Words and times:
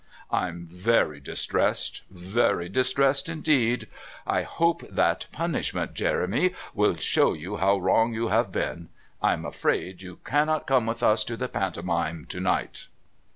"I'm 0.31 0.65
very 0.65 1.19
distressed 1.19 2.01
very 2.09 2.69
distressed 2.69 3.29
indeed. 3.29 3.87
I 4.25 4.41
hope 4.41 4.81
that 4.89 5.27
punishment, 5.31 5.93
Jeremy, 5.93 6.55
will 6.73 6.95
show 6.95 7.33
you 7.33 7.57
how 7.57 7.77
wrong 7.77 8.11
you 8.15 8.29
have 8.29 8.51
been. 8.51 8.89
I'm 9.21 9.45
afraid 9.45 10.01
you 10.01 10.15
cannot 10.25 10.65
come 10.65 10.87
with 10.87 11.03
us 11.03 11.23
to 11.25 11.37
the 11.37 11.47
Pantomime 11.47 12.25
to 12.29 12.39
night." 12.39 12.87